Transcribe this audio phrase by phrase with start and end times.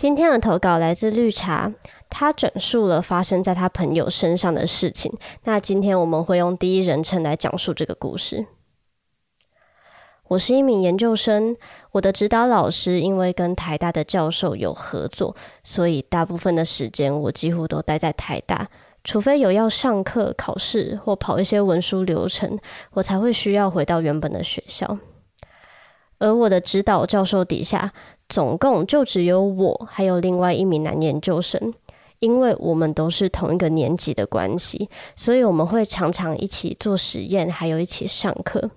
[0.00, 1.74] 今天的投稿来自绿茶，
[2.08, 5.12] 他转述了发生在他朋友身上的事情。
[5.44, 8.46] 那今天我们会用第一人称来讲述这个故事。
[10.28, 11.54] 我是一名研究生，
[11.92, 18.70] 我的指导老师因为跟台大的教授有合作，所以大部分的时间我几乎都待在台大，
[19.04, 22.58] 除非有要上课、考试或跑一些文书流程，
[22.92, 24.96] 我才会需要回到原本的学校。
[26.18, 27.92] 而我的指导教授底下，
[28.30, 31.74] 总共就只有我，还有另外一名男研究生。
[32.20, 38.70] 因为我们都是同一个年级的关系，所以我们会常常一起做实验，还有一起上课。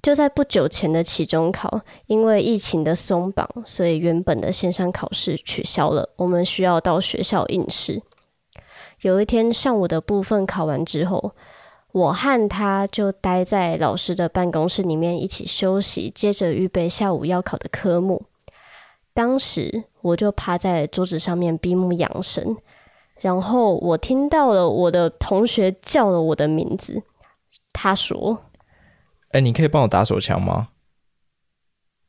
[0.00, 8.02] 就在不久前的期中考，因为疫情的松绑，所以原本的线上考试取消了，我们需要到学校应试。
[9.02, 11.32] 有一天上午的部分考完之后，
[11.92, 18.26] 我和他就待在老师的办公室里面一起休息，接着预备下午要考的科目。
[19.14, 22.54] 当时我就趴在桌子上面闭目养神，
[23.20, 27.02] 然后我听到了我的同学叫了我的名字。
[27.72, 28.38] 他说
[29.32, 30.68] ：“哎、欸，你可以帮我打手枪吗？”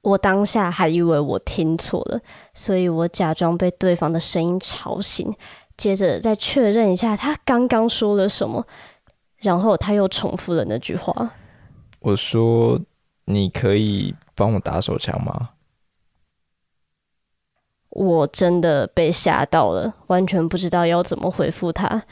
[0.01, 2.19] 我当下还以为我听错了，
[2.53, 5.33] 所以我假装被对方的声音吵醒，
[5.77, 8.65] 接着再确认一下他刚刚说了什么。
[9.39, 11.33] 然后他又重复了那句话
[11.99, 12.79] ：“我说，
[13.25, 15.49] 你可以帮我打手枪吗？”
[17.89, 22.03] 我真的被吓到了，完全不知道要怎么回复他。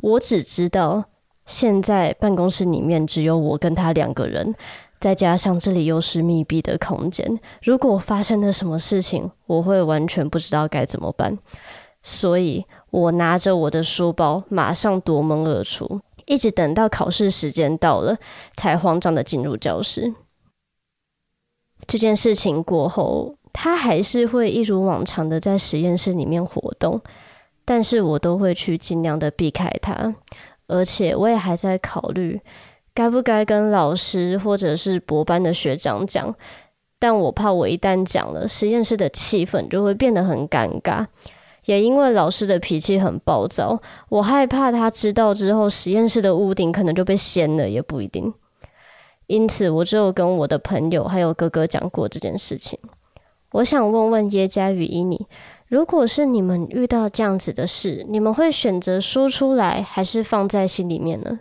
[0.00, 1.04] 我只知道
[1.46, 4.54] 现在办公室里面只有我跟他两个人，
[5.00, 11.36] 再加上这里又是密闭的空间，如果发生了什么事情，我会完全不知道该怎么办。
[12.04, 16.00] 所以我拿着我的书包，马上夺门而出。
[16.32, 18.16] 一直等到考试时间到了，
[18.56, 20.14] 才慌张的进入教室。
[21.86, 27.02] 这件事情过后，他还是会一如往常的在实验室里面活动，
[27.66, 30.14] 但是我都会去尽量的避开他。
[30.68, 32.40] 而且我也还在考虑，
[32.94, 36.34] 该不该跟老师或者是博班的学长讲，
[36.98, 41.06] 但我怕我一旦讲了，实验室的气氛就会变得很尴尬。
[41.64, 48.32] 也因为老师的脾气很暴躁，我害怕他知道之后，实验室的屋顶可能就被掀了，也不一定。
[49.28, 52.78] 因此，我只有跟我的朋友还有哥哥讲过这件事情。
[53.52, 55.26] 我想问问耶加与伊尼，
[55.68, 61.40] 如果是你们遇到这样子的事，你们会选择说出来，还是放在心里面呢？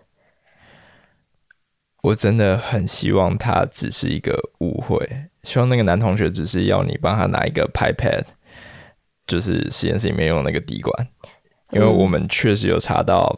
[2.04, 5.08] 我真的很希望他只是一个误会，
[5.44, 8.26] 希望那个男同学只是要你帮他拿一个 pipette。
[9.32, 11.08] 就是实验室里面用那个滴管，
[11.72, 13.34] 因为我们确实有查到，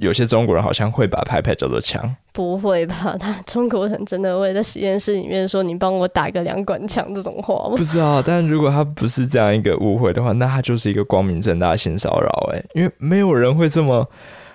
[0.00, 2.16] 有些中国人好像会把 pipette 叫做枪。
[2.32, 3.16] 不会吧？
[3.16, 7.76] 他中国人真的会在实验室里面说“你帮我打个两管枪”这种话吗？
[7.76, 8.20] 不知道。
[8.20, 12.50] 但如果他不是这样一个误会的话，那他就是一个光明正大的性骚扰。
[12.52, 14.08] 哎，因为没有人会这么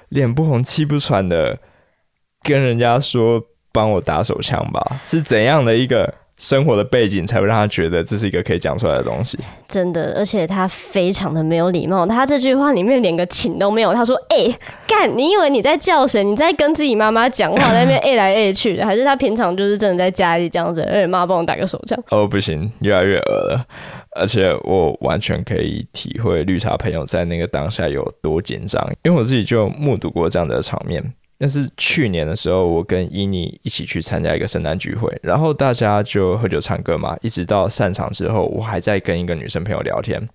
[0.09, 1.57] 脸不红气不喘的
[2.41, 6.13] 跟人家说“帮我打手枪吧”，是怎样的一个？
[6.37, 9.37] 生活的背景才会让他觉得这是一个可以讲出来的东西。
[9.67, 12.05] 真的，而且他非常的没有礼貌。
[12.05, 13.93] 他这句话里面连个请都没有。
[13.93, 15.17] 他说：“哎、欸，干！
[15.17, 16.23] 你以为你在叫谁？
[16.23, 20.81] 你在跟自己妈妈讲话，在那边 A 来 A 去的，还是他平常就是真的在家里这样子？
[20.81, 23.65] 哎，妈，帮我打个手枪。”哦，不行，越来越恶了。
[24.15, 31.13] 而且我完全可以体会绿茶朋友在那个当下有多紧张，因为我自己就目睹过这样的场面。
[31.43, 40.25] 但是去年的时候，我跟伊妮一起去参加一个圣诞聚会，然后大家就喝酒唱歌嘛，一直到散场之后，我还在跟一个女生朋友聊天。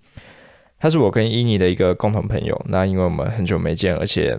[0.78, 2.62] 她是我跟伊妮的一个共同朋友。
[2.68, 4.38] 那因为我们很久没见，而且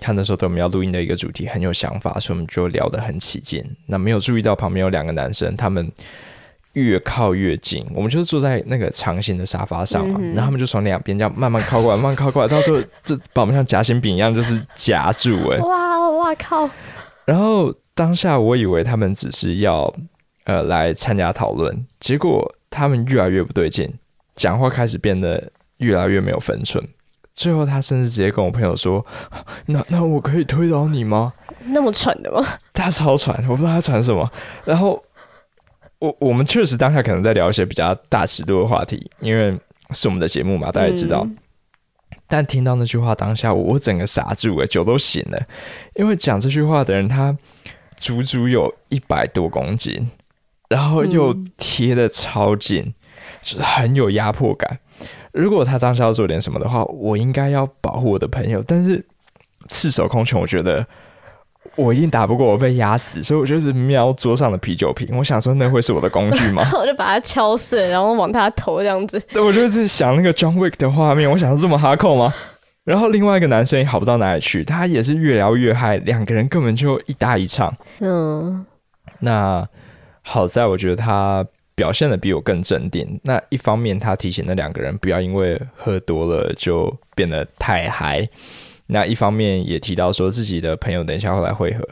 [0.00, 3.64] 她那时候对我们要录音的一个主题很有想法，所以我们就聊得很起劲。
[3.86, 5.88] 那没有注意到旁边有两个男生，他们。
[6.74, 15.62] 越靠越近，我们就是坐在那个长形的沙发上嘛，嗯、然后他们就从两边这样慢慢靠过来，慢慢靠过来，到时候 就把我们像夹心饼一样，就是夹住哎、欸！
[15.62, 16.70] 哇哇靠！
[17.24, 19.92] 然后当下我以为他们只是要
[20.44, 23.92] 呃来参加讨论，结果他们越来越不对劲，
[24.36, 26.86] 讲话开始变得越来越没有分寸。
[27.34, 29.04] 最后他甚至直接跟我朋友说
[29.66, 31.32] ：“那那我可以推倒你吗？”
[31.72, 32.46] 那么喘的吗？
[32.72, 34.30] 他超喘，我不知道他喘什么。
[34.64, 35.02] 然后。
[36.00, 39.56] 我我们确实当下可能在聊一些比较大尺度的话题，因为
[39.90, 41.22] 是我们的节目嘛，大家也知道。
[41.24, 41.36] 嗯、
[42.26, 45.40] 但听到那句话当下，我我整个傻住了，酒都醒了。
[45.94, 47.36] 因为讲这句话的人，他
[47.96, 50.10] 足足有一百多公斤，
[50.68, 52.94] 然后又贴的超紧，嗯、
[53.42, 54.78] 就是很有压迫感。
[55.32, 58.64] 如果他当下要做点什么的话，我应该要保护我的朋友。
[58.66, 59.04] 但是
[59.68, 60.86] 赤手空拳，我觉得
[61.76, 66.62] 我一定打不过，我被压死，所以我就是瞄桌上的啤酒瓶，我想说那会是我的工具吗？
[66.76, 69.18] 我就把它敲碎，然后往他头这样子。
[69.32, 72.34] 对，我就是想那个 John Wick 的画面，我想说这么哈扣吗？
[72.84, 77.72] 然后另外一个男生也好不到哪里去，他也是越聊越嗨，两个人根本就一搭一唱。
[78.00, 78.64] 嗯，
[79.20, 79.66] 那
[80.22, 81.44] 好在我觉得他
[81.74, 83.20] 表现的比我更镇定。
[83.22, 88.28] 那一方面，他提醒那两个人不要因为喝多了就变得太嗨。
[88.92, 91.88] 那一方面也提到说自己的朋友等一下会来会合，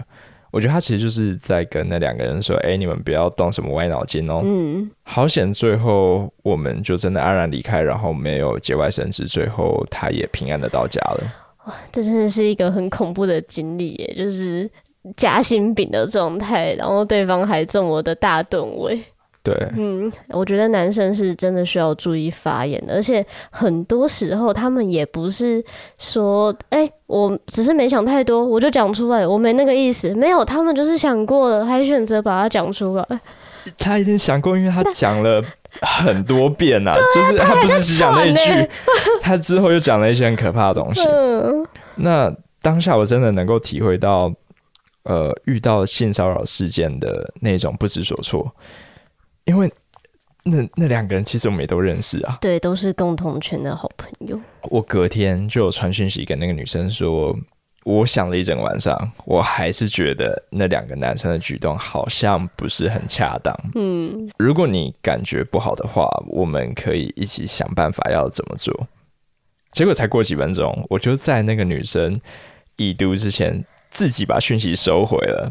[0.51, 11.33] 我觉得他其实就是在跟那两个人说：“哎，你们不要动什么歪脑筋哦。”嗯，好险，最后我们就真的安然离开，然后没有节外生枝，最后他也平安的到家了。
[11.67, 14.69] 哇，这真的是一个很恐怖的经历耶，就是
[15.17, 18.99] 夹心饼的状态，然后对方还这么的大吨位。
[19.49, 25.65] 对，嗯，我觉得男生是真的需要注意发言，而且很多时候他们也不是
[25.97, 33.21] 说，哎、欸，我只是没想太多，我就讲出来，我没那个意思，没有，他们就是想过了，还选择把它讲出来。
[33.79, 35.43] 他一定想过，因为他讲了
[35.81, 38.69] 很多遍呐、啊，就是他不是只讲那一句，
[39.23, 41.09] 他，他之后又讲了一些很可怕的东西。
[41.09, 41.67] 嗯、
[41.97, 44.33] 那当下我真的能够体会到，
[45.05, 48.51] 呃，遇到性骚扰事件的那种不知所措。
[49.49, 49.73] 因为
[50.45, 54.39] 那那两个人其实我们也都认识啊，对，都是共同圈的好朋友。
[54.65, 57.35] 我隔天就有传讯息跟那个女生说，
[57.85, 63.55] 我想了一整晚上，我还是觉得那两个男生的举动好像不是很恰当。
[63.75, 68.87] 嗯，如果你感觉不好的话，我们可以一起想办法要怎么做。
[69.73, 72.21] 结果才过几分钟，我就在那个女生
[72.77, 75.51] 已读之前自己把讯息收回了，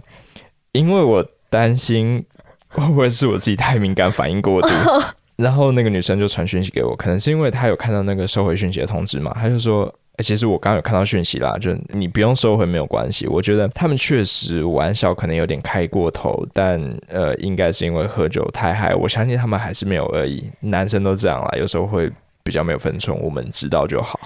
[0.72, 2.24] 因为我担心。
[2.70, 4.70] 会不会是我自己太敏感，反应过度？
[5.38, 9.86] 然后那个女生就传讯息给我，可能是因为她有看到那个收回讯息的通知嘛，她就说
[10.18, 20.50] ：“欸，其实我刚刚有看到讯息啦，就你不用收回，没有关系。”我觉得他们确实玩笑可能有点开过头，但呃，应该是因为喝酒太嗨，我相信他们还是没有恶意。
[20.62, 22.12] 男生都这样啦，有时候会
[22.42, 24.20] 比较没有分寸，我们知道就好。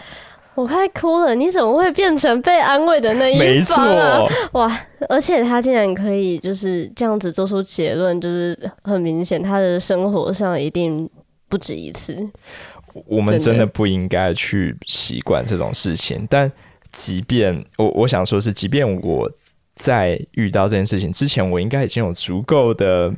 [0.54, 1.34] 我快哭了！
[1.34, 4.20] 你怎么会变成被安慰的那一方啊？
[4.20, 4.60] 没错。
[4.60, 4.80] 哇！
[5.08, 11.10] 而且他竟然可以就是这样子做出结论，就是很明显他的生活上一定
[11.48, 12.30] 不止一次。
[13.06, 16.28] 我们真的不应该去习惯这种事情。
[16.30, 16.52] 但
[16.92, 19.32] 即便我我想说是，即便我
[19.76, 23.10] 在遇到这件事情之前，我应该已经有足够的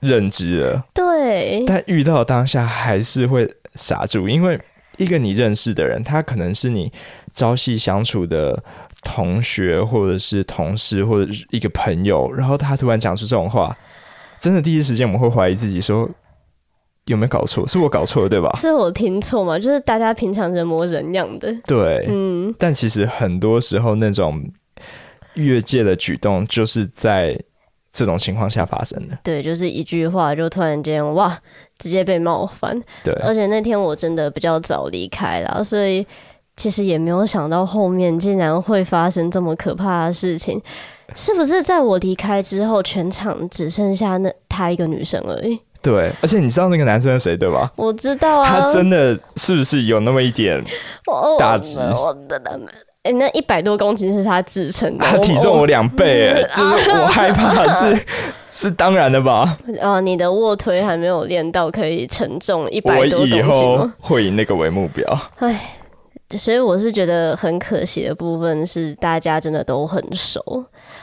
[0.00, 0.86] 认知了。
[0.94, 1.62] 对。
[1.66, 4.58] 但遇到当下还是会傻住，因为。
[4.96, 6.90] 一个你认识的人，他可能是你
[7.32, 8.62] 朝夕相处的
[9.02, 13.76] 同学，或者是同事，或者是一个朋友，然后他突然讲出这种话，
[14.38, 16.08] 真的第一时间我们会怀疑自己，说
[17.04, 17.66] 有没有搞错？
[17.68, 18.50] 是我搞错了，对吧？
[18.56, 19.58] 是我听错吗？
[19.58, 22.54] 就是大家平常人模人样的，对，嗯。
[22.58, 24.42] 但其实很多时候那种
[25.34, 27.38] 越界的举动，就是在
[27.90, 29.18] 这种情况下发生的。
[29.22, 31.38] 对，就是一句话就突然间哇。
[31.78, 36.06] 直接被冒犯，对，而且那天我真的比较早离开了，所以
[36.56, 40.60] 其实也没有想到后面竟然会发生这么可怕的事情。
[41.14, 45.58] 是不是在我离开之后，全场只剩下那他一个女生而已？
[45.80, 47.70] 对，而且你知道那个男生是谁对吧？
[47.76, 50.60] 我知道啊，他真的是不是有那么一点
[51.38, 51.78] 大只？
[51.78, 52.50] 我的妈！
[53.04, 57.96] 哎，那一百多公斤是他自称的，他体重我两倍，哎，就是我害怕是。
[58.58, 59.58] 是当然的吧？
[59.82, 63.48] 啊，你的卧推还没有练到可以承重一百多公斤吗？
[63.48, 65.06] 我以后会以那个为目标。
[65.40, 65.76] 唉，
[66.38, 70.40] 所以我是觉得很可惜的部分是，大家真的都很熟。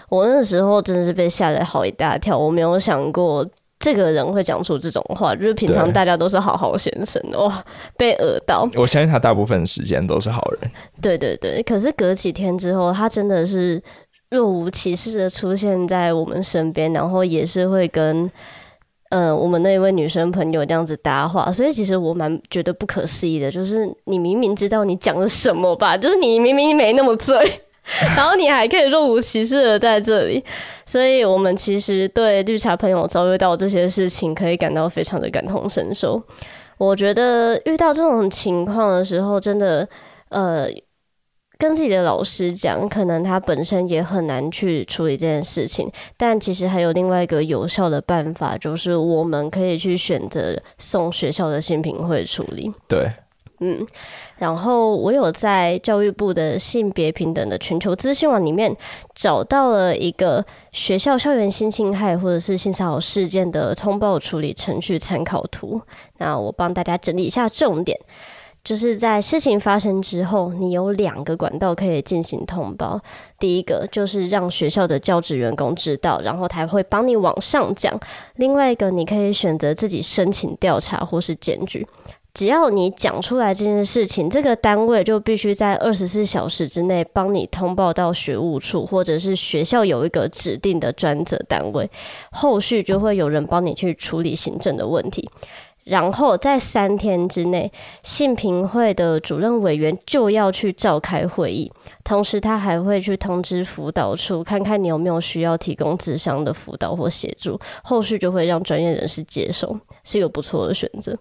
[0.10, 3.48] 我那时候真的是被吓得好一大跳，我没有想过
[3.78, 5.36] 这个人会讲出这种话。
[5.36, 7.64] 就是平常大家都是好好先生，哇，
[7.96, 8.68] 被讹到。
[8.76, 10.72] 我相信他大部分时间都是好人。
[11.00, 13.80] 对对对，可是隔几天之后，他真的是。
[14.34, 18.30] 若无其事的出现在我们身边，然后也是会跟
[19.10, 27.38] 呃我们那一位女生朋友这样子搭话，所以其实我蛮觉得不可思议的，就是你明明知道你讲了什么吧，就是你明明没那么醉，
[28.18, 30.44] 然后你还可以若无其事的在这里，
[30.84, 36.20] 所以我们其实对绿茶朋友遭遇到这些事情，可以感到非常的感同身受。
[36.80, 39.88] 我觉得遇到这种情况的时候，真的
[40.30, 40.68] 呃。
[41.64, 52.70] 跟自己的老师讲，可能他本身也很难去处理这件事情，但其实还有另外一个有效的办法，就是我们可以去选择送学校的性平会处理。
[52.86, 53.10] 对，
[53.62, 53.88] 嗯，
[54.38, 58.76] 然后我有在教育部的性别平等的全球资讯网里面
[59.16, 65.82] 找到了一个学校校园性侵害或者是性骚扰事件的通报处理程序参考图，
[66.18, 67.98] 那我帮大家整理一下重点。
[68.64, 73.00] 就是在事情发生之后，你有两个管道可以进行通报。
[73.38, 77.94] 第一个就是让学校的教职员工知道，然后他会帮你往上讲；
[78.36, 81.86] 另外一个，你可以选择自己申请调查或是检举。
[82.34, 91.88] 只要你讲出来这件事情，这个单位就必须在二十四小时之内帮你通报到学务处，或者是学校有一个指定的专责单位，
[92.32, 95.30] 后续就会有人帮你去处理行政的问题。
[95.84, 97.72] 然后在三天之内，
[98.02, 101.72] 信评会的主任委员就要去召开会议，
[102.04, 111.18] 同时他还会去通知辅导处，看看你有没有需要提供智商的辅导或协助，后续就会让专业人士接手， 是一个不错的选择。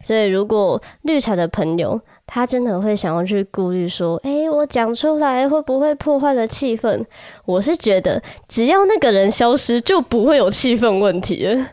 [0.00, 7.04] 所以，如果绿茶的朋友他真的会想要去顾虑说，诶，我讲出来会不会破坏了气氛？
[7.44, 11.66] 我是觉得，只要那个人消失，就不会有气氛问题了。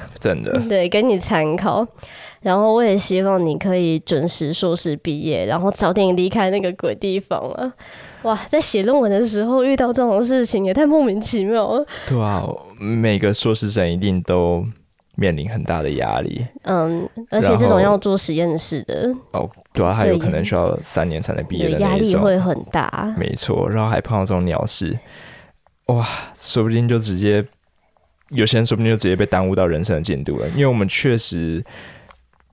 [0.18, 1.86] 真的，对，给你参考。
[2.40, 7.72] 然后我也希望你可以准时硕士毕业，然后早点离开那个鬼地方了。
[8.22, 11.84] 哇，在写论文的时候遇到这种事情也太莫名其妙了。
[12.06, 12.44] 对啊，
[12.80, 14.64] 每个硕士生一定都
[15.16, 16.46] 面临很大的压力。
[16.62, 23.12] 嗯，而且这种要做实验室的哦，对啊，还有可能需要三年才能毕业的，压力会很大。
[23.18, 24.96] 没错，然后还碰到这种鸟事，
[25.86, 26.06] 哇，
[26.38, 27.44] 说不定就直接。
[28.30, 31.64] 有些人说不定就直接被耽误到人生的进度了，因为我们确实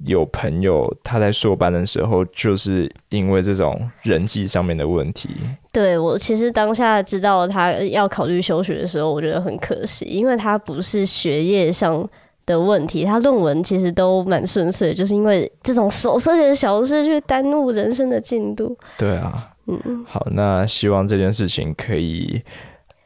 [0.06, 5.30] 有朋友他在硕班的时候，就是因为这种人际上面的问题。
[5.72, 12.08] 对，我其实当下知道他要考虑休学的时候，我觉得很可惜，因为他不是学业上
[12.46, 18.78] 的问题，他论文其实都蛮顺遂，就是因为这种琐碎的小事去耽误人生的进度。
[18.98, 22.42] 对啊，嗯，好，那希望这件事情可以，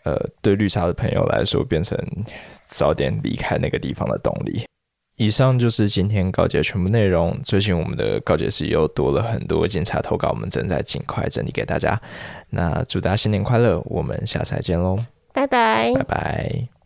[0.09, 1.97] 呃，对绿茶的朋友来说变成。
[2.71, 4.63] 早点离开那个地方的动力。
[5.17, 7.35] 以上就是今天告解全部内容。
[7.43, 11.99] 最近我们的告解室又多了很多警察投稿，我们正在尽快整理给大家。
[12.51, 14.95] 那祝大家新年快乐，我们下次再见喽，
[15.33, 16.78] 拜拜，拜拜。